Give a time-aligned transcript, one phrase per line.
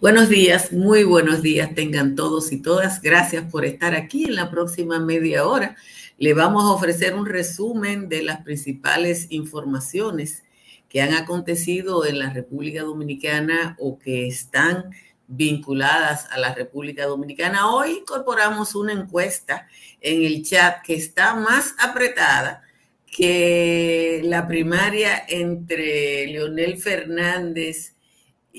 [0.00, 3.02] Buenos días, muy buenos días tengan todos y todas.
[3.02, 5.74] Gracias por estar aquí en la próxima media hora.
[6.18, 10.44] Le vamos a ofrecer un resumen de las principales informaciones
[10.88, 14.90] que han acontecido en la República Dominicana o que están
[15.26, 17.68] vinculadas a la República Dominicana.
[17.68, 19.66] Hoy incorporamos una encuesta
[20.00, 22.62] en el chat que está más apretada
[23.04, 27.97] que la primaria entre Leonel Fernández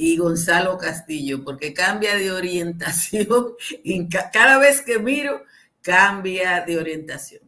[0.02, 3.48] y Gonzalo Castillo, porque cambia de orientación,
[4.32, 5.44] cada vez que miro,
[5.82, 7.42] cambia de orientación.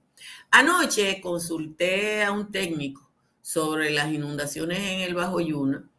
[0.50, 3.10] Anoche consulté a un técnico
[3.42, 5.90] sobre las inundaciones en el Bajo Yuna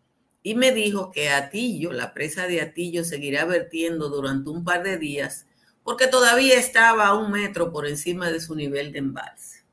[0.43, 4.99] y me dijo que Atillo, la presa de Atillo, seguirá vertiendo durante un par de
[4.99, 5.47] días
[5.83, 9.65] porque todavía estaba a un metro por encima de su nivel de embalse.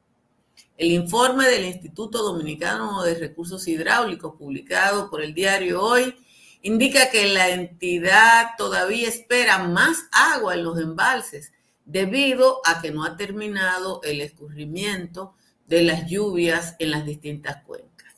[0.77, 6.15] El informe del Instituto Dominicano de Recursos Hidráulicos publicado por el diario Hoy
[6.62, 11.51] indica que la entidad todavía espera más agua en los embalses
[11.85, 15.34] debido a que no ha terminado el escurrimiento
[15.68, 18.16] de las lluvias en las distintas cuencas.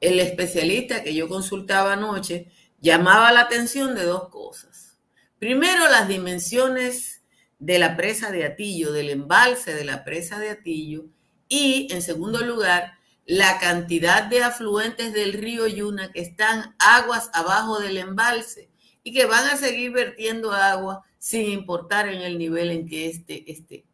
[0.00, 2.48] El especialista que yo consultaba anoche
[2.80, 4.98] llamaba la atención de dos cosas.
[5.38, 7.22] Primero, las dimensiones
[7.58, 11.04] de la presa de Atillo, del embalse de la presa de Atillo,
[11.48, 17.78] y en segundo lugar, la cantidad de afluentes del río Yuna que están aguas abajo
[17.78, 18.70] del embalse
[19.04, 23.50] y que van a seguir vertiendo agua sin importar en el nivel en que éste
[23.50, 23.86] esté.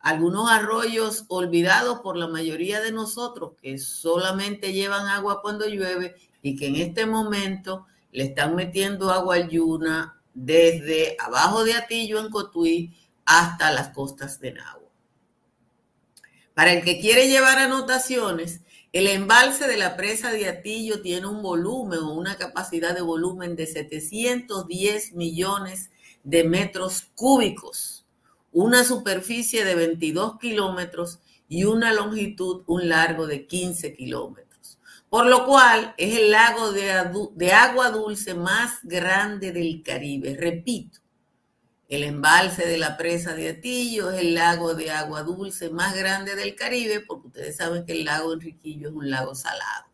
[0.00, 6.56] Algunos arroyos olvidados por la mayoría de nosotros que solamente llevan agua cuando llueve y
[6.56, 12.30] que en este momento le están metiendo agua al Yuna desde abajo de Atillo en
[12.30, 14.77] Cotuí hasta las costas de Nahua.
[16.58, 21.40] Para el que quiere llevar anotaciones, el embalse de la presa de Atillo tiene un
[21.40, 25.90] volumen o una capacidad de volumen de 710 millones
[26.24, 28.06] de metros cúbicos,
[28.50, 34.80] una superficie de 22 kilómetros y una longitud, un largo de 15 kilómetros.
[35.08, 36.92] Por lo cual es el lago de,
[37.36, 40.36] de agua dulce más grande del Caribe.
[40.36, 40.98] Repito,
[41.88, 46.36] el embalse de la presa de Atillo es el lago de agua dulce más grande
[46.36, 49.86] del Caribe, porque ustedes saben que el lago Enriquillo es un lago salado.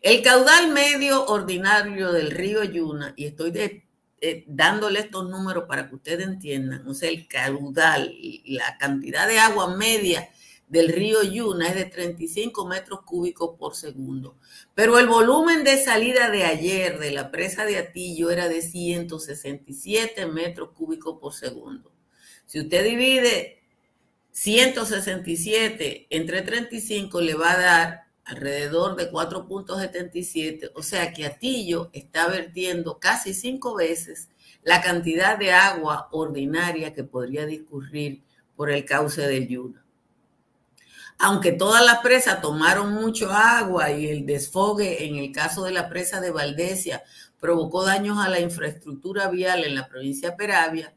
[0.00, 3.52] El caudal medio ordinario del río Yuna, y estoy
[4.20, 8.14] eh, dándole estos números para que ustedes entiendan, o sea, el caudal,
[8.44, 10.28] la cantidad de agua media
[10.68, 14.36] del río Yuna es de 35 metros cúbicos por segundo.
[14.74, 20.26] Pero el volumen de salida de ayer de la presa de Atillo era de 167
[20.26, 21.92] metros cúbicos por segundo.
[22.46, 23.62] Si usted divide
[24.32, 32.26] 167 entre 35 le va a dar alrededor de 4.77, o sea que Atillo está
[32.26, 34.30] vertiendo casi cinco veces
[34.62, 38.24] la cantidad de agua ordinaria que podría discurrir
[38.56, 39.85] por el cauce del Yuna
[41.18, 45.88] aunque todas las presas tomaron mucho agua y el desfogue en el caso de la
[45.88, 47.02] presa de Valdesia
[47.40, 50.94] provocó daños a la infraestructura vial en la provincia de Peravia,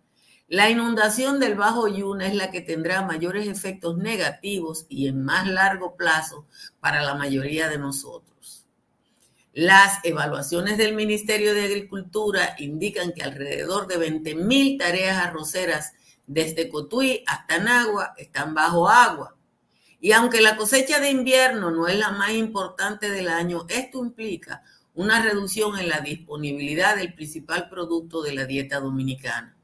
[0.47, 5.47] la inundación del Bajo Yuna es la que tendrá mayores efectos negativos y en más
[5.47, 6.47] largo plazo
[6.79, 8.65] para la mayoría de nosotros.
[9.53, 15.93] Las evaluaciones del Ministerio de Agricultura indican que alrededor de 20.000 tareas arroceras
[16.25, 19.35] desde Cotuí hasta Nagua están bajo agua
[20.01, 24.63] y aunque la cosecha de invierno no es la más importante del año, esto implica
[24.93, 29.57] una reducción en la disponibilidad del principal producto de la dieta dominicana.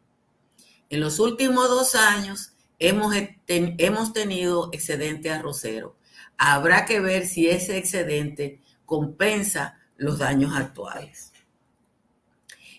[0.89, 3.13] En los últimos dos años hemos,
[3.47, 5.97] hemos tenido excedente arrocero.
[6.37, 11.31] Habrá que ver si ese excedente compensa los daños actuales.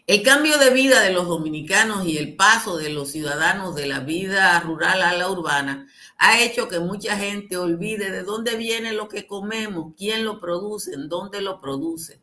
[0.06, 4.00] El cambio de vida de los dominicanos y el paso de los ciudadanos de la
[4.00, 5.88] vida rural a la urbana
[6.18, 10.94] ha hecho que mucha gente olvide de dónde viene lo que comemos, quién lo produce,
[10.94, 12.20] en dónde lo produce.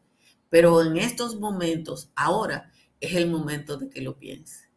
[0.50, 4.70] Pero en estos momentos, ahora es el momento de que lo piense.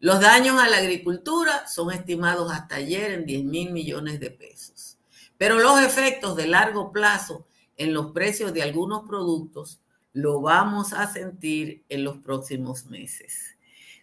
[0.00, 4.98] Los daños a la agricultura son estimados hasta ayer en 10 mil millones de pesos.
[5.36, 7.46] Pero los efectos de largo plazo
[7.76, 9.80] en los precios de algunos productos
[10.12, 13.56] lo vamos a sentir en los próximos meses.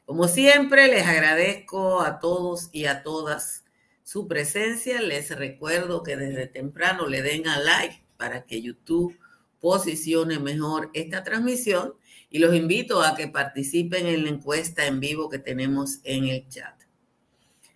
[0.06, 3.65] Como siempre, les agradezco a todos y a todas
[4.06, 5.02] su presencia.
[5.02, 9.20] Les recuerdo que desde temprano le den a like para que YouTube
[9.60, 11.96] posicione mejor esta transmisión
[12.30, 16.48] y los invito a que participen en la encuesta en vivo que tenemos en el
[16.48, 16.76] chat.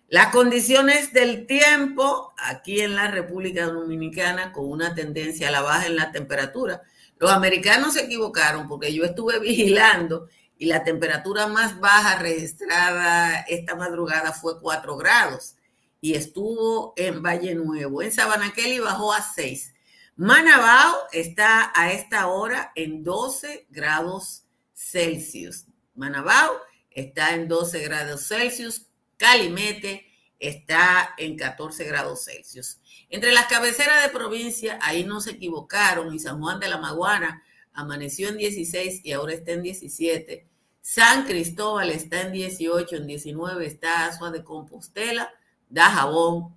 [0.08, 5.86] Las condiciones del tiempo aquí en la República Dominicana con una tendencia a la baja
[5.86, 6.82] en la temperatura.
[7.18, 10.28] Los americanos se equivocaron porque yo estuve vigilando
[10.58, 15.56] y la temperatura más baja registrada esta madrugada fue 4 grados
[16.00, 18.02] y estuvo en Valle Nuevo.
[18.02, 19.74] En Sabana Kelly bajó a 6.
[20.16, 24.44] Manabao está a esta hora en 12 grados
[24.74, 25.66] Celsius.
[25.94, 26.58] Manabao
[26.90, 28.86] está en 12 grados Celsius.
[29.16, 30.06] Calimete
[30.38, 32.80] está en 14 grados Celsius.
[33.08, 37.42] Entre las cabeceras de provincia, ahí no se equivocaron, y San Juan de la Maguana
[37.72, 40.46] amaneció en 16 y ahora está en 17.
[40.80, 45.32] San Cristóbal está en 18, en 19 está Asua de Compostela,
[45.70, 46.54] Dajabón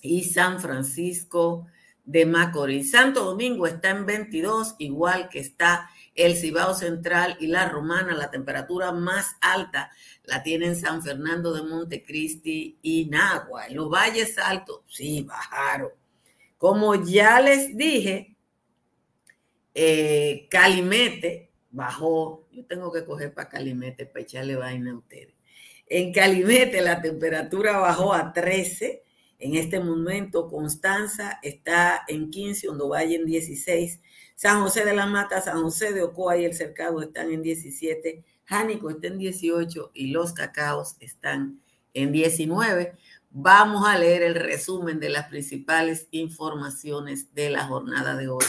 [0.00, 1.66] y San Francisco
[2.04, 2.90] de Macorís.
[2.90, 8.14] Santo Domingo está en 22, igual que está el Cibao Central y la Romana.
[8.14, 9.90] La temperatura más alta
[10.24, 13.66] la tienen San Fernando de Montecristi y Nagua.
[13.66, 15.90] En los valles altos, sí, bajaron.
[16.58, 18.36] Como ya les dije,
[19.74, 22.46] eh, Calimete bajó.
[22.52, 25.33] Yo tengo que coger para Calimete para echarle vaina a ustedes.
[25.86, 29.02] En Calimete la temperatura bajó a 13.
[29.38, 34.00] En este momento Constanza está en 15, Hondo en 16,
[34.36, 38.24] San José de la Mata, San José de Ocoa y el Cercado están en 17,
[38.44, 41.60] Jánico está en 18 y los cacaos están
[41.92, 42.94] en 19.
[43.30, 48.44] Vamos a leer el resumen de las principales informaciones de la jornada de hoy.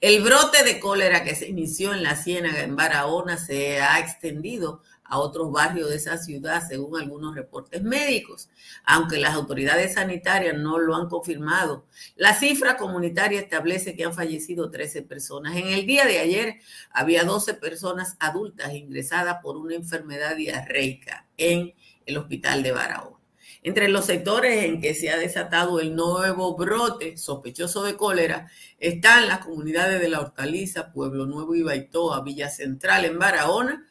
[0.00, 4.82] El brote de cólera que se inició en la Ciénaga, en Barahona, se ha extendido
[5.08, 8.50] a otros barrios de esa ciudad, según algunos reportes médicos,
[8.84, 11.86] aunque las autoridades sanitarias no lo han confirmado.
[12.14, 15.56] La cifra comunitaria establece que han fallecido 13 personas.
[15.56, 16.56] En el día de ayer
[16.90, 21.74] había 12 personas adultas ingresadas por una enfermedad diarreica en
[22.06, 23.18] el hospital de Barahona.
[23.62, 29.26] Entre los sectores en que se ha desatado el nuevo brote sospechoso de cólera están
[29.26, 33.87] las comunidades de La Hortaliza, Pueblo Nuevo y Baitoa, Villa Central en Barahona,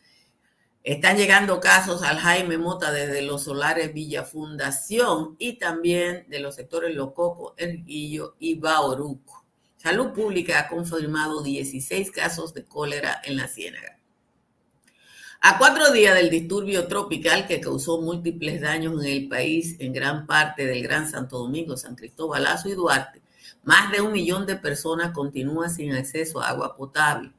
[0.83, 6.55] están llegando casos al Jaime Mota desde los solares Villa Fundación y también de los
[6.55, 9.45] sectores Lococo, Erguillo y Bauruco.
[9.77, 13.97] Salud Pública ha confirmado 16 casos de cólera en la Ciénaga.
[15.39, 20.25] A cuatro días del disturbio tropical que causó múltiples daños en el país, en gran
[20.25, 23.21] parte del Gran Santo Domingo, San Cristóbal, Lazo y Duarte,
[23.63, 27.31] más de un millón de personas continúan sin acceso a agua potable.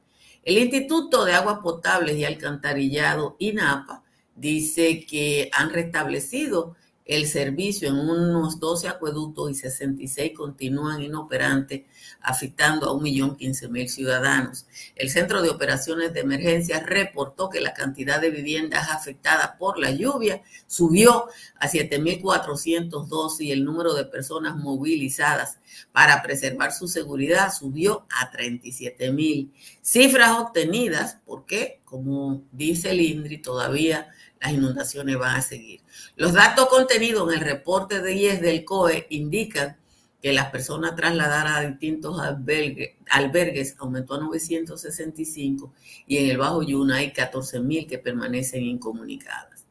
[0.49, 4.01] El Instituto de Aguas Potables y Alcantarillado, INAPA,
[4.35, 6.75] dice que han restablecido
[7.09, 11.81] el servicio en unos 12 acueductos y 66 continúan inoperantes,
[12.21, 14.67] afectando a 1.015.000 ciudadanos.
[14.95, 19.89] El Centro de Operaciones de Emergencia reportó que la cantidad de viviendas afectadas por la
[19.89, 21.29] lluvia subió
[21.59, 25.57] a 7.412 y el número de personas movilizadas
[25.91, 29.51] para preservar su seguridad subió a 37.000.
[29.81, 35.78] Cifras obtenidas porque, como dice el INDRI, todavía las inundaciones van a seguir.
[36.19, 39.77] Los datos contenidos en el reporte de IES del COE indican
[40.21, 45.73] que las personas trasladadas a distintos albergues, aumentó a 965
[46.07, 49.65] y en el Bajo Yuna hay 14.000 que permanecen incomunicadas.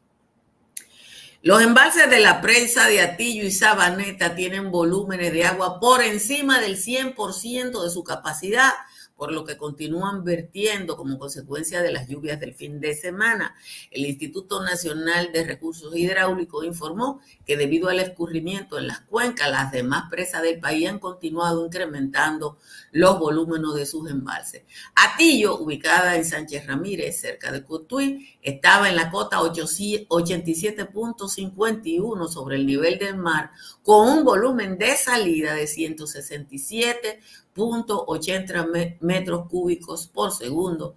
[1.43, 6.61] Los embalses de la prensa de Atillo y Sabaneta tienen volúmenes de agua por encima
[6.61, 8.73] del 100% de su capacidad
[9.19, 13.57] por lo que continúan vertiendo como consecuencia de las lluvias del fin de semana.
[13.91, 19.73] El Instituto Nacional de Recursos Hidráulicos informó que debido al escurrimiento en las cuencas, las
[19.73, 22.59] demás presas del país han continuado incrementando
[22.93, 24.63] los volúmenes de sus embalses.
[24.95, 32.67] Atillo, ubicada en Sánchez Ramírez, cerca de Cotuí, estaba en la cota 87.51 sobre el
[32.67, 33.51] nivel del mar,
[33.83, 37.19] con un volumen de salida de 167
[37.59, 40.97] .80 metros cúbicos por segundo.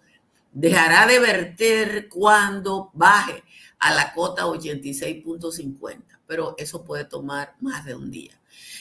[0.54, 3.44] Dejará de verter cuando baje
[3.80, 8.40] a la cota 86.50, pero eso puede tomar más de un día.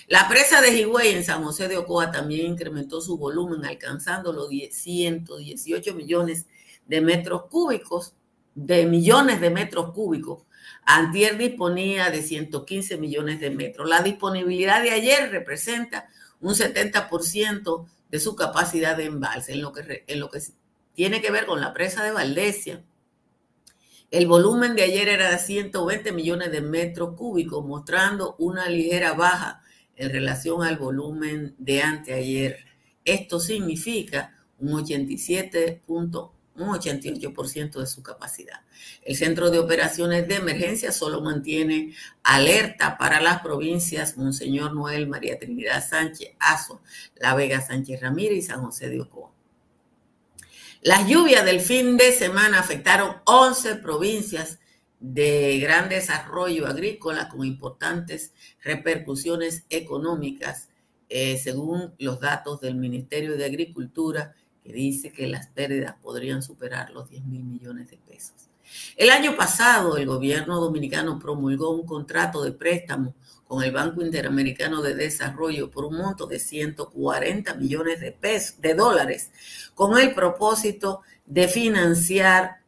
[0.09, 4.49] La presa de Higüey en San José de Ocoa también incrementó su volumen, alcanzando los
[4.49, 6.47] 118 millones
[6.87, 8.15] de metros cúbicos,
[8.55, 10.43] de millones de metros cúbicos.
[10.85, 13.89] Antier disponía de 115 millones de metros.
[13.89, 16.09] La disponibilidad de ayer representa
[16.41, 19.53] un 70% de su capacidad de embalse.
[19.53, 20.41] En lo, que, en lo que
[20.95, 22.85] tiene que ver con la presa de Valdesia,
[24.11, 29.63] el volumen de ayer era de 120 millones de metros cúbicos, mostrando una ligera baja
[29.95, 32.65] en relación al volumen de anteayer.
[33.05, 35.83] Esto significa un 87
[36.57, 38.61] un 88% de su capacidad.
[39.03, 45.39] El Centro de Operaciones de Emergencia solo mantiene alerta para las provincias Monseñor Noel, María
[45.39, 46.83] Trinidad Sánchez, Azo,
[47.17, 49.31] La Vega Sánchez Ramírez y San José de Ocoa.
[50.83, 54.61] Las lluvias del fin de semana afectaron 11 provincias
[54.99, 60.69] de gran desarrollo agrícola con importantes repercusiones económicas,
[61.09, 66.91] eh, según los datos del Ministerio de Agricultura, que dice que las pérdidas podrían superar
[66.91, 68.51] los 10 mil millones de pesos.
[68.97, 73.15] El año pasado, el gobierno dominicano promulgó un contrato de préstamo
[73.49, 78.75] con el Banco Interamericano de Desarrollo por un monto de 140 millones de pesos, de
[78.75, 79.33] dólares,
[79.75, 82.61] con el propósito de financiar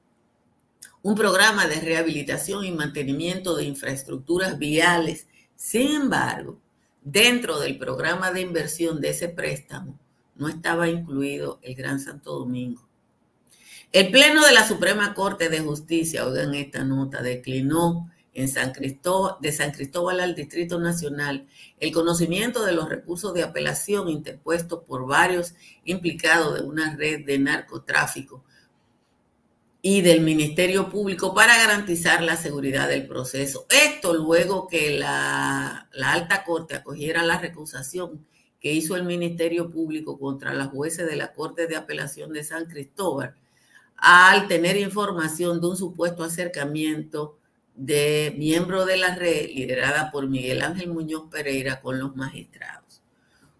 [1.03, 5.27] un programa de rehabilitación y mantenimiento de infraestructuras viales.
[5.55, 6.59] Sin embargo,
[7.01, 9.99] dentro del programa de inversión de ese préstamo
[10.43, 12.87] no estaba incluido el Gran Santo Domingo.
[13.93, 19.37] El Pleno de la Suprema Corte de Justicia, oigan esta nota, declinó en San Cristóbal,
[19.41, 21.47] de San Cristóbal al Distrito Nacional
[21.79, 27.39] el conocimiento de los recursos de apelación interpuestos por varios implicados de una red de
[27.39, 28.43] narcotráfico
[29.83, 33.67] y del Ministerio Público para garantizar la seguridad del proceso.
[33.69, 38.27] Esto luego que la, alta corte acogiera la recusación
[38.63, 42.67] que hizo el Ministerio Público contra las jueces de la Corte de Apelación de San
[42.67, 43.35] Cristóbal
[43.97, 47.39] al tener información de un supuesto acercamiento
[47.75, 53.03] de miembro de la red liderada por Miguel Ángel Muñoz Pereira con los magistrados.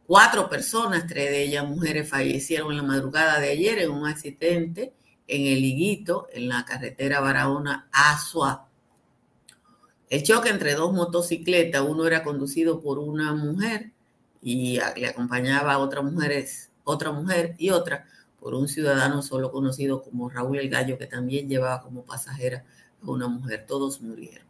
[0.07, 4.93] Cuatro personas, tres de ellas mujeres, fallecieron en la madrugada de ayer en un accidente
[5.27, 8.69] en el Higuito, en la carretera Barahona Asua.
[10.11, 13.93] El choque entre dos motocicletas, uno era conducido por una mujer
[14.43, 16.47] y le acompañaba a otra mujer,
[16.85, 18.07] otra mujer y otra
[18.41, 22.65] por un ciudadano solo conocido como Raúl El Gallo, que también llevaba como pasajera
[23.01, 23.65] a una mujer.
[23.69, 24.45] Todos murieron.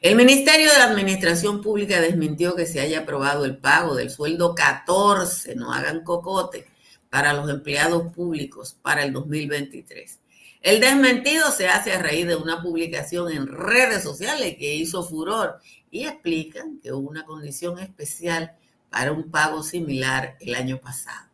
[0.00, 5.56] El Ministerio de Administración Pública desmintió que se haya aprobado el pago del sueldo 14,
[5.56, 6.66] no hagan cocote,
[7.10, 10.20] para los empleados públicos para el 2023.
[10.60, 15.58] El desmentido se hace a raíz de una publicación en redes sociales que hizo furor
[15.90, 18.56] y explican que una condición especial
[18.92, 21.28] para un pago similar el año pasado.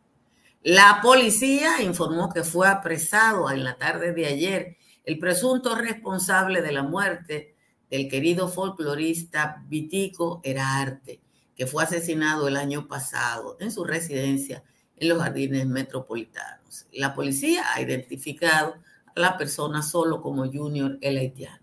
[0.63, 6.71] La policía informó que fue apresado en la tarde de ayer el presunto responsable de
[6.71, 7.55] la muerte
[7.89, 11.21] del querido folclorista Vitico Erarte,
[11.55, 14.63] que fue asesinado el año pasado en su residencia
[14.95, 16.87] en los jardines metropolitanos.
[16.93, 18.75] La policía ha identificado
[19.15, 21.59] a la persona solo como Junior el haitiano.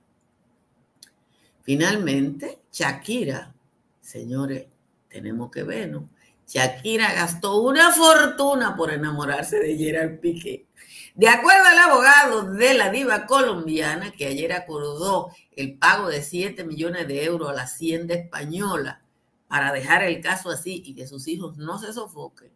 [1.62, 3.54] Finalmente, Shakira,
[4.00, 4.66] señores,
[5.16, 6.10] tenemos que ver, ¿no?
[6.46, 10.66] Shakira gastó una fortuna por enamorarse de Gerard Piqué.
[11.14, 16.64] De acuerdo al abogado de la diva colombiana, que ayer acordó el pago de 7
[16.64, 19.00] millones de euros a la hacienda española
[19.48, 22.50] para dejar el caso así y que sus hijos no se sofoquen,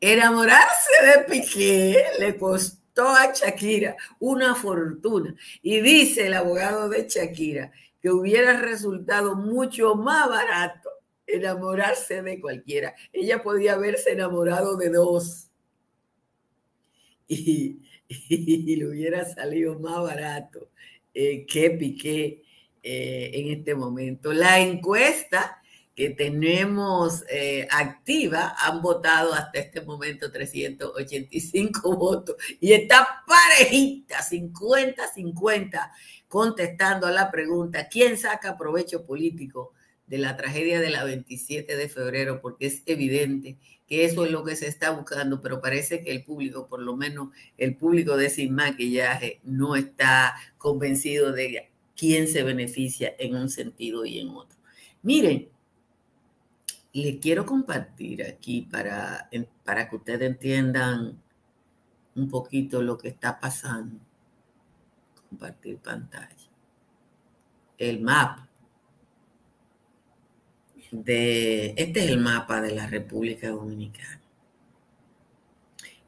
[0.00, 5.34] Enamorarse de Piqué le costó a Shakira una fortuna.
[5.62, 10.81] Y dice el abogado de Shakira que hubiera resultado mucho más barato
[11.26, 12.94] enamorarse de cualquiera.
[13.12, 15.48] Ella podía haberse enamorado de dos.
[18.28, 20.68] Y, le hubiera salido más barato
[21.14, 22.42] eh, que Piqué
[22.82, 24.34] eh, en este momento.
[24.34, 25.62] La encuesta
[25.94, 35.90] que tenemos eh, activa han votado hasta este momento 385 votos y está parejita, 50-50,
[36.28, 39.72] contestando a la pregunta, ¿quién saca provecho político
[40.06, 42.40] de la tragedia de la 27 de febrero?
[42.40, 43.56] Porque es evidente
[43.86, 46.96] que eso es lo que se está buscando, pero parece que el público, por lo
[46.96, 47.28] menos
[47.58, 54.04] el público de Sin Maquillaje, no está convencido de quién se beneficia en un sentido
[54.04, 54.58] y en otro.
[55.02, 55.48] Miren,
[56.92, 59.28] le quiero compartir aquí para,
[59.64, 61.20] para que ustedes entiendan
[62.14, 63.98] un poquito lo que está pasando.
[65.28, 66.50] Compartir pantalla.
[67.78, 68.48] El mapa.
[70.92, 74.20] De, este es el mapa de la República Dominicana.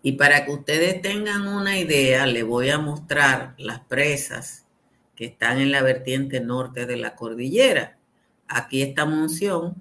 [0.03, 4.67] Y para que ustedes tengan una idea, le voy a mostrar las presas
[5.17, 7.97] que están en la vertiente norte de la cordillera.
[8.47, 9.75] Aquí está Monción,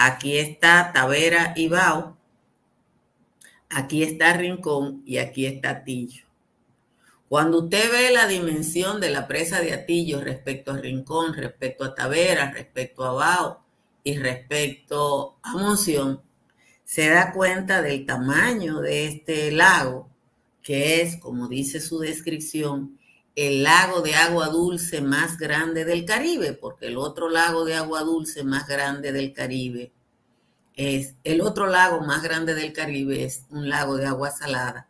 [0.00, 2.16] Aquí está Tavera y Bao.
[3.68, 6.22] Aquí está Rincón y aquí está Atillo.
[7.28, 11.96] Cuando usted ve la dimensión de la presa de Atillo respecto a Rincón, respecto a
[11.96, 13.67] Tavera, respecto a Bao
[14.04, 16.22] y respecto a Monción,
[16.84, 20.08] se da cuenta del tamaño de este lago,
[20.62, 22.98] que es, como dice su descripción,
[23.36, 28.02] el lago de agua dulce más grande del Caribe, porque el otro lago de agua
[28.02, 29.92] dulce más grande del Caribe
[30.74, 34.88] es el otro lago más grande del Caribe, es un lago de agua salada,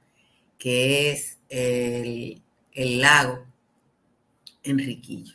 [0.59, 3.47] que es el, el lago
[4.63, 5.35] Enriquillo.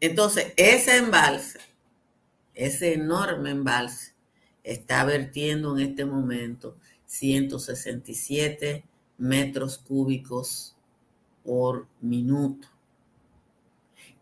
[0.00, 1.60] Entonces, ese embalse,
[2.54, 4.12] ese enorme embalse,
[4.62, 8.84] está vertiendo en este momento 167
[9.18, 10.76] metros cúbicos
[11.44, 12.68] por minuto.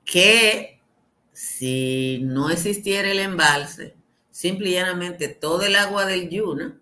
[0.04, 0.80] Que
[1.32, 3.94] si no existiera el embalse,
[4.30, 6.78] simple y llanamente todo el agua del Yuna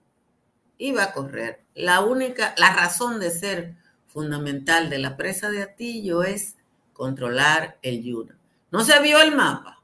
[0.78, 1.60] iba a correr.
[1.74, 3.74] La única, la razón de ser
[4.06, 6.56] fundamental de la presa de Atillo es
[6.92, 8.38] controlar el Yuna.
[8.70, 9.77] No se vio el mapa.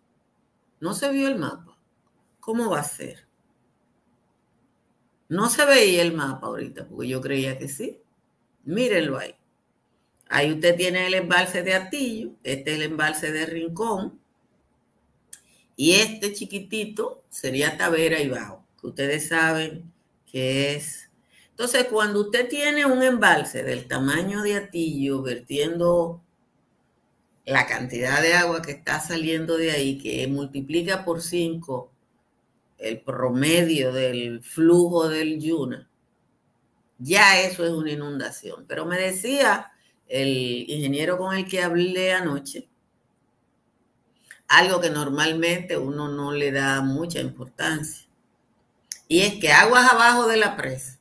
[0.85, 1.79] No se vio el mapa.
[2.41, 3.27] ¿Cómo va a ser?
[5.31, 8.03] No se veía el mapa ahorita, porque yo creía que sí.
[8.65, 9.35] Mírenlo ahí.
[10.29, 14.21] Ahí usted tiene el embalse de Atillo, este es el embalse de Rincón,
[15.75, 19.91] y este chiquitito sería Tavera y Bajo, que ustedes saben
[20.31, 21.11] que es.
[21.49, 26.24] Entonces, cuando usted tiene un embalse del tamaño de Atillo vertiendo
[27.45, 31.91] la cantidad de agua que está saliendo de ahí, que multiplica por 5
[32.79, 35.89] el promedio del flujo del Yuna,
[36.99, 38.65] ya eso es una inundación.
[38.67, 39.73] Pero me decía
[40.09, 42.69] el ingeniero con el que hablé anoche,
[44.49, 48.07] algo que normalmente uno no le da mucha importancia,
[49.07, 50.99] y es que aguas abajo de la presa,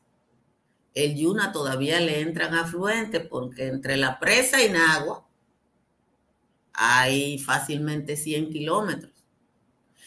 [0.93, 5.25] el Yuna todavía le entran afluentes porque entre la presa y Nagua
[6.73, 9.13] hay fácilmente 100 kilómetros.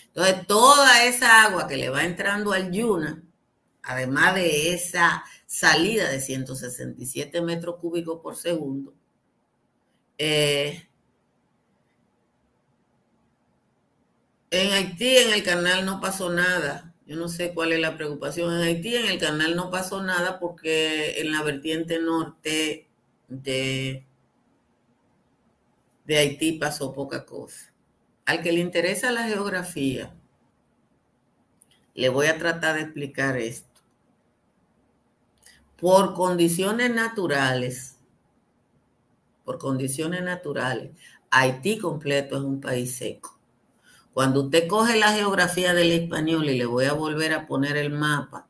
[0.08, 3.22] Entonces, toda esa agua que le va entrando al Yuna,
[3.82, 8.94] además de esa salida de 167 metros cúbicos por segundo,
[10.18, 10.88] eh,
[14.50, 16.94] en Haití, en el canal no pasó nada.
[17.06, 18.54] Yo no sé cuál es la preocupación.
[18.54, 22.88] En Haití, en el canal no pasó nada porque en la vertiente norte
[23.28, 24.05] de,
[26.06, 27.72] de Haití pasó poca cosa.
[28.24, 30.14] Al que le interesa la geografía,
[31.94, 33.80] le voy a tratar de explicar esto.
[35.78, 37.96] Por condiciones naturales,
[39.44, 40.92] por condiciones naturales,
[41.30, 43.38] Haití completo es un país seco.
[44.12, 47.90] Cuando usted coge la geografía del español y le voy a volver a poner el
[47.90, 48.46] mapa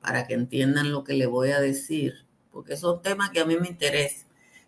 [0.00, 3.56] para que entiendan lo que le voy a decir, porque son temas que a mí
[3.56, 4.26] me interesan,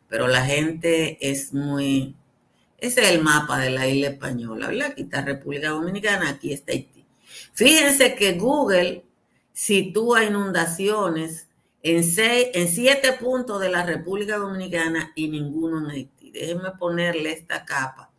[0.08, 2.14] pero la gente es muy
[2.78, 4.90] ese es el mapa de la isla española, ¿verdad?
[4.90, 7.04] Aquí está República Dominicana, aquí está Haití.
[7.52, 9.04] Fíjense que Google
[9.52, 11.48] sitúa inundaciones
[11.82, 16.30] en, seis, en siete puntos de la República Dominicana y ninguno en Haití.
[16.30, 18.10] Déjenme ponerle esta capa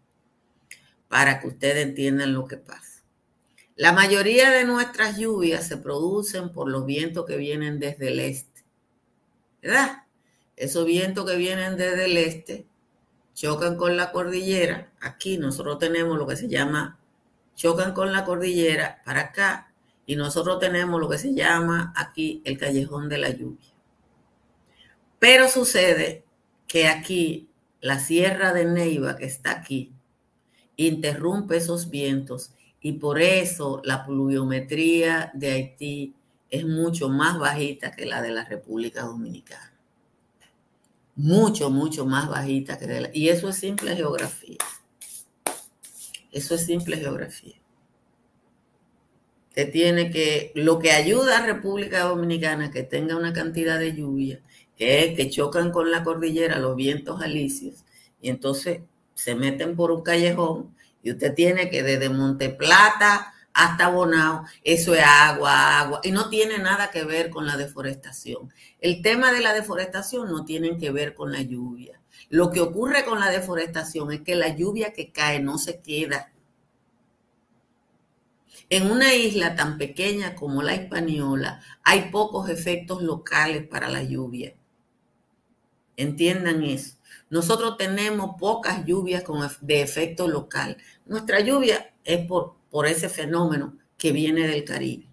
[1.08, 3.04] para que ustedes entiendan lo que pasa.
[3.76, 8.64] La mayoría de nuestras lluvias se producen por los vientos que vienen desde el este,
[9.62, 10.04] ¿verdad?
[10.56, 12.66] Esos vientos que vienen desde el este
[13.38, 14.92] chocan con la cordillera.
[15.00, 16.98] Aquí nosotros tenemos lo que se llama,
[17.56, 19.72] chocan con la cordillera para acá
[20.08, 23.70] y nosotros tenemos lo que se llama aquí el callejón de la lluvia.
[25.20, 26.24] Pero sucede
[26.68, 27.48] que aquí
[27.80, 29.94] la sierra de Neiva que está aquí
[30.76, 36.16] interrumpe esos vientos y por eso la pluviometría de Haití
[36.50, 39.77] es mucho más bajita que la de la República Dominicana
[41.18, 43.10] mucho, mucho más bajita que de la...
[43.12, 44.58] Y eso es simple geografía.
[46.32, 47.56] Eso es simple geografía.
[49.50, 54.40] Usted tiene que, lo que ayuda a República Dominicana que tenga una cantidad de lluvia,
[54.78, 57.84] que es que chocan con la cordillera los vientos alisios,
[58.22, 58.82] y entonces
[59.16, 64.94] se meten por un callejón, y usted tiene que desde Monte Plata hasta Bonao, eso
[64.94, 68.54] es agua, agua, y no tiene nada que ver con la deforestación.
[68.80, 72.00] El tema de la deforestación no tiene que ver con la lluvia.
[72.30, 76.32] Lo que ocurre con la deforestación es que la lluvia que cae no se queda.
[78.70, 84.54] En una isla tan pequeña como la española hay pocos efectos locales para la lluvia.
[85.96, 86.98] Entiendan eso.
[87.32, 89.24] Nosotros tenemos pocas lluvias
[89.62, 90.78] de efecto local.
[91.08, 95.08] Nuestra lluvia es por por ese fenómeno que viene del Caribe.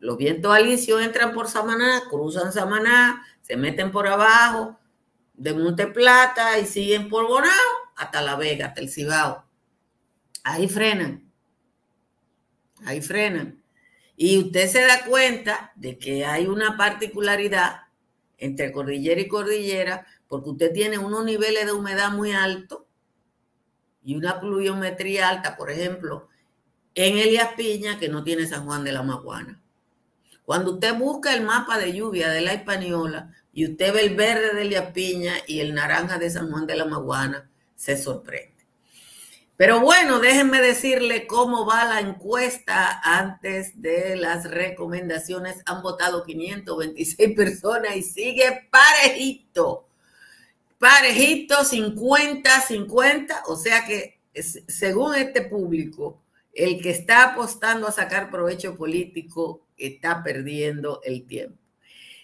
[0.00, 4.78] Los vientos alisios entran por Samaná, cruzan Samaná, se meten por abajo
[5.34, 7.52] de Monte Plata y siguen por Bonao
[7.96, 9.44] hasta La Vega, hasta el Cibao.
[10.42, 11.30] Ahí frenan.
[12.84, 13.62] Ahí frenan.
[14.16, 17.82] Y usted se da cuenta de que hay una particularidad
[18.38, 22.82] entre cordillera y cordillera, porque usted tiene unos niveles de humedad muy altos
[24.04, 26.28] y una pluviometría alta, por ejemplo,
[26.94, 29.60] en Elias Piña, que no tiene San Juan de la Maguana.
[30.44, 34.54] Cuando usted busca el mapa de lluvia de la Española, y usted ve el verde
[34.54, 38.52] de la piña y el naranja de San Juan de la Maguana, se sorprende.
[39.56, 45.62] Pero bueno, déjenme decirle cómo va la encuesta antes de las recomendaciones.
[45.66, 49.86] Han votado 526 personas y sigue parejito.
[50.82, 53.44] Parejito 50, 50.
[53.46, 54.18] O sea que
[54.66, 61.56] según este público, el que está apostando a sacar provecho político está perdiendo el tiempo.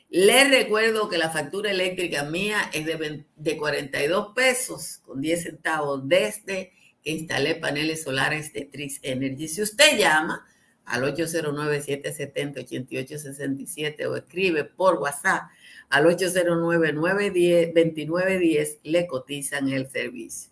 [0.09, 6.09] Les recuerdo que la factura eléctrica mía es de, de 42 pesos con 10 centavos
[6.09, 9.47] desde que instalé paneles solares de Trix Energy.
[9.47, 10.45] Si usted llama
[10.85, 15.45] al 809-770-8867 o escribe por WhatsApp
[15.91, 20.51] al 809-910-2910, le cotizan el servicio.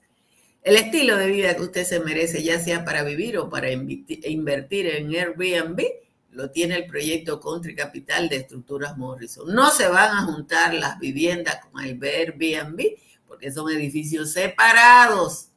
[0.63, 4.89] El estilo de vida que usted se merece, ya sea para vivir o para invertir
[4.89, 5.81] en Airbnb,
[6.33, 9.55] lo tiene el proyecto Country Capital de Estructuras Morrison.
[9.55, 12.81] No se van a juntar las viviendas con el Airbnb
[13.27, 15.49] porque son edificios separados.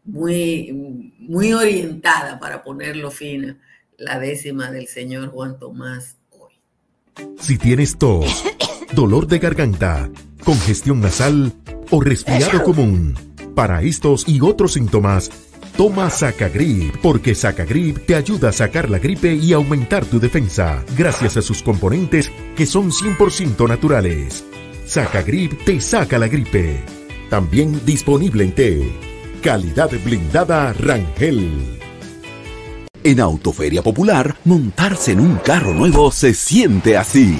[0.03, 3.57] muy, muy orientada para ponerlo fina
[3.97, 6.53] la décima del señor Juan Tomás hoy.
[7.39, 8.43] Si tienes tos,
[8.93, 10.09] dolor de garganta,
[10.43, 11.53] congestión nasal
[11.89, 13.15] o resfriado común,
[13.55, 15.31] para estos y otros síntomas,
[15.75, 21.37] toma Sacagrip, porque Sacagrip te ayuda a sacar la gripe y aumentar tu defensa, gracias
[21.37, 24.43] a sus componentes que son 100% naturales.
[24.85, 26.83] Sacagrip te saca la gripe.
[27.29, 28.91] También disponible en té.
[29.41, 31.76] Calidad blindada Rangel.
[33.07, 37.39] En Autoferia Popular, montarse en un carro nuevo se siente así.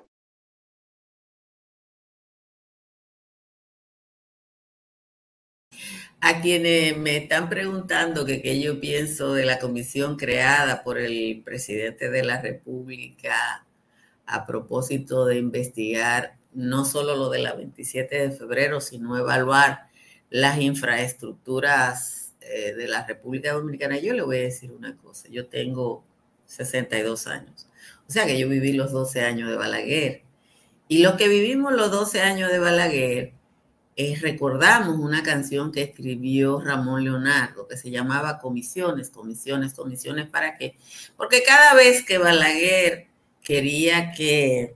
[6.21, 11.41] A quienes me están preguntando que qué yo pienso de la comisión creada por el
[11.43, 13.65] presidente de la República
[14.27, 19.87] a propósito de investigar no solo lo de la 27 de febrero, sino evaluar
[20.29, 25.47] las infraestructuras eh, de la República Dominicana, yo le voy a decir una cosa, yo
[25.47, 26.03] tengo
[26.45, 27.67] 62 años,
[28.07, 30.23] o sea que yo viví los 12 años de Balaguer,
[30.87, 33.33] y los que vivimos los 12 años de Balaguer,
[34.19, 40.77] recordamos una canción que escribió Ramón Leonardo que se llamaba Comisiones, Comisiones, Comisiones, ¿para qué?
[41.17, 43.07] Porque cada vez que Balaguer
[43.43, 44.75] quería que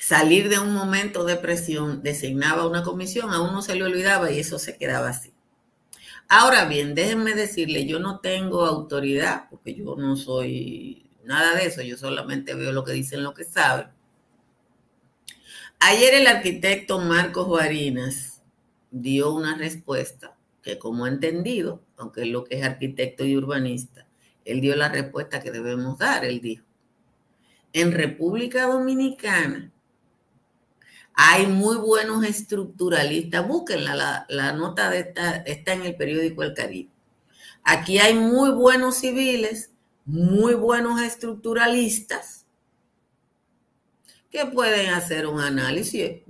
[0.00, 4.38] salir de un momento de presión, designaba una comisión, a uno se le olvidaba y
[4.38, 5.32] eso se quedaba así.
[6.28, 11.82] Ahora bien, déjenme decirle, yo no tengo autoridad, porque yo no soy nada de eso,
[11.82, 13.93] yo solamente veo lo que dicen lo que saben
[15.86, 18.40] Ayer el arquitecto Marcos Barinas
[18.90, 24.06] dio una respuesta que como ha entendido, aunque es lo que es arquitecto y urbanista,
[24.46, 26.64] él dio la respuesta que debemos dar, él dijo.
[27.74, 29.74] En República Dominicana
[31.12, 36.54] hay muy buenos estructuralistas, búsquenla, la, la nota de esta, está en el periódico El
[36.54, 36.88] Caribe.
[37.62, 39.70] Aquí hay muy buenos civiles,
[40.06, 42.43] muy buenos estructuralistas,
[44.34, 46.22] que pueden hacer un análisis.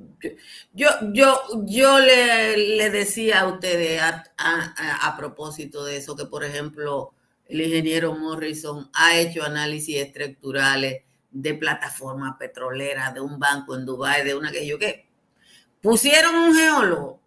[0.75, 4.01] Yo, yo, yo le, decía a ustedes
[4.37, 7.15] a, propósito de eso, que por ejemplo
[7.47, 14.23] el ingeniero Morrison ha hecho análisis estructurales de plataformas petroleras, de un banco en Dubái,
[14.23, 15.09] de una que yo qué.
[15.81, 17.21] Pusieron un geólogo.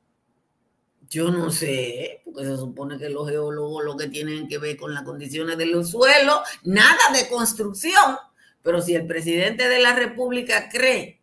[1.10, 4.94] Yo no sé, porque se supone que los geólogos lo que tienen que ver con
[4.94, 8.18] las condiciones del suelo, nada de construcción
[8.68, 11.22] pero si el presidente de la República cree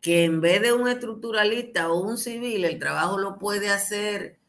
[0.00, 4.40] que en vez de un estructuralista o un civil, el trabajo lo puede hacer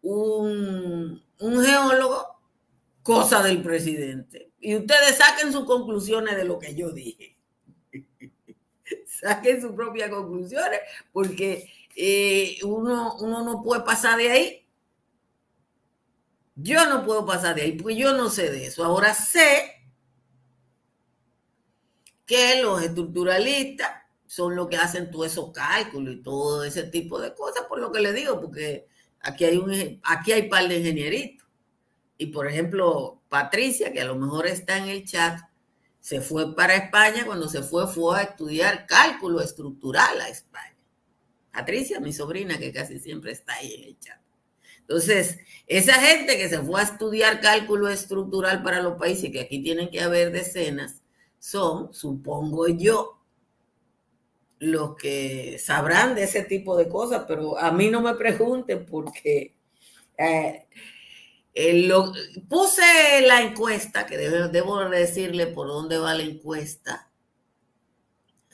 [0.00, 2.26] un, un geólogo,
[3.02, 4.50] cosa del presidente.
[4.60, 7.36] Y ustedes saquen sus conclusiones de lo que yo dije.
[9.06, 10.80] saquen sus propias conclusiones,
[11.12, 14.66] porque eh, uno, uno no puede pasar de ahí.
[16.54, 18.82] Yo no puedo pasar de ahí, porque yo no sé de eso.
[18.86, 19.81] Ahora sé
[22.26, 23.90] que los estructuralistas
[24.26, 27.92] son los que hacen todos esos cálculos y todo ese tipo de cosas, por lo
[27.92, 28.86] que le digo, porque
[29.20, 31.46] aquí hay un aquí hay par de ingenieritos.
[32.16, 35.38] Y por ejemplo, Patricia, que a lo mejor está en el chat,
[36.00, 40.76] se fue para España, cuando se fue fue a estudiar cálculo estructural a España.
[41.52, 44.18] Patricia, mi sobrina, que casi siempre está ahí en el chat.
[44.80, 49.62] Entonces, esa gente que se fue a estudiar cálculo estructural para los países, que aquí
[49.62, 51.01] tienen que haber decenas,
[51.42, 53.18] son, supongo yo,
[54.60, 59.56] los que sabrán de ese tipo de cosas, pero a mí no me pregunten porque
[60.16, 60.68] eh,
[61.88, 62.12] lo,
[62.48, 62.82] puse
[63.26, 67.10] la encuesta, que debo, debo decirle por dónde va la encuesta.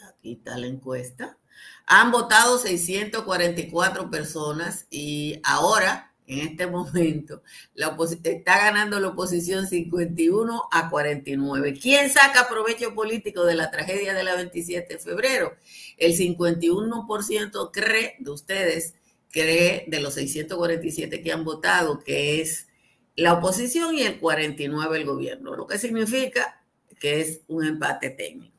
[0.09, 1.37] Aquí está la encuesta.
[1.85, 7.43] Han votado 644 personas y ahora, en este momento,
[7.75, 11.79] la está ganando la oposición 51 a 49.
[11.81, 15.57] ¿Quién saca provecho político de la tragedia de la 27 de febrero?
[15.97, 18.95] El 51% cree de ustedes,
[19.31, 22.69] cree de los 647 que han votado, que es
[23.17, 26.62] la oposición y el 49 el gobierno, lo que significa
[27.01, 28.55] que es un empate técnico.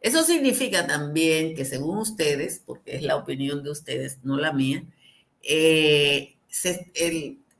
[0.00, 4.84] Eso significa también que según ustedes, porque es la opinión de ustedes, no la mía,
[5.42, 6.36] eh,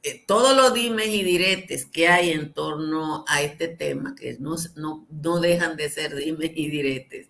[0.02, 4.56] eh, todos los dimes y diretes que hay en torno a este tema, que no,
[4.76, 7.28] no, dejan de ser dimes y diretes,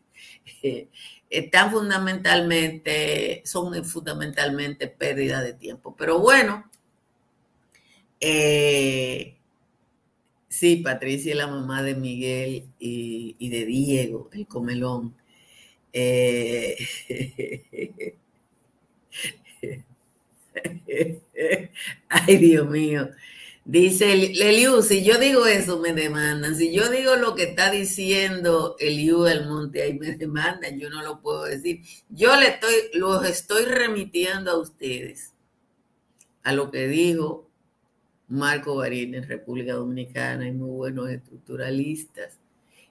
[0.62, 0.88] eh,
[1.30, 5.94] están fundamentalmente, son fundamentalmente pérdida de tiempo.
[5.96, 6.64] Pero bueno,
[10.52, 15.14] Sí, Patricia es la mamá de Miguel y, de Diego, el comelón.
[15.92, 16.76] Eh,
[22.08, 23.10] ay, Dios mío.
[23.64, 26.56] Dice Eliu, si yo digo eso, me demandan.
[26.56, 31.02] Si yo digo lo que está diciendo Eliu del Monte, ahí me demandan, yo no
[31.02, 31.80] lo puedo decir.
[32.08, 35.32] Yo le estoy, los estoy remitiendo a ustedes
[36.42, 37.48] a lo que dijo
[38.28, 42.38] Marco Barín en República Dominicana, hay muy buenos estructuralistas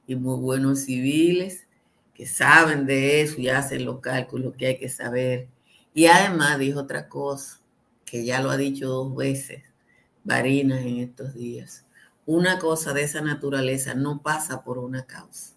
[0.07, 1.67] y muy buenos civiles
[2.13, 5.47] que saben de eso y hacen los cálculos que hay que saber.
[5.93, 7.60] Y además dijo otra cosa,
[8.11, 9.63] que ya lo ha dicho dos veces
[10.25, 11.85] Barinas en estos días.
[12.25, 15.53] Una cosa de esa naturaleza no pasa por una causa,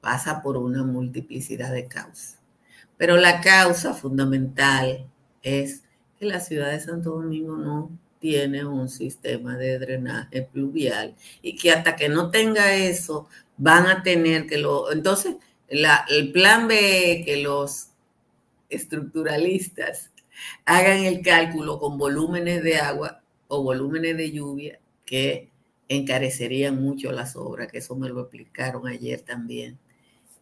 [0.00, 2.38] pasa por una multiplicidad de causas.
[2.96, 5.10] Pero la causa fundamental
[5.42, 5.82] es
[6.16, 7.90] que la ciudad de Santo Domingo no
[8.20, 14.04] tiene un sistema de drenaje pluvial y que hasta que no tenga eso van a
[14.04, 14.92] tener que lo...
[14.92, 15.34] Entonces,
[15.66, 17.88] el plan B, que los
[18.70, 20.12] estructuralistas
[20.64, 25.50] hagan el cálculo con volúmenes de agua o volúmenes de lluvia que
[25.88, 29.78] encarecerían mucho las obras, que eso me lo explicaron ayer también.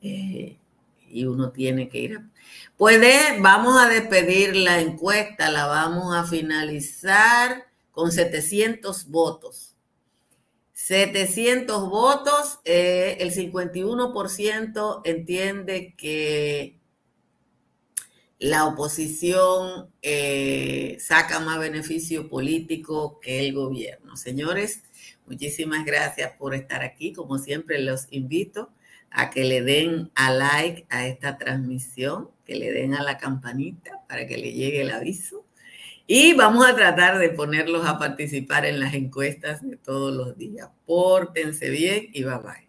[0.02, 0.58] Eh,
[1.08, 2.30] y uno tiene que ir a...
[2.76, 9.74] Puede, vamos a despedir la encuesta, la vamos a finalizar con 700 votos.
[10.72, 16.78] 700 votos, eh, el 51% entiende que
[18.38, 24.16] la oposición eh, saca más beneficio político que el gobierno.
[24.16, 24.82] Señores,
[25.26, 27.12] muchísimas gracias por estar aquí.
[27.12, 28.70] Como siempre, los invito
[29.10, 34.02] a que le den a like a esta transmisión, que le den a la campanita
[34.08, 35.46] para que le llegue el aviso
[36.06, 40.68] y vamos a tratar de ponerlos a participar en las encuestas de todos los días.
[40.86, 42.66] Pórtense bien y bye bye.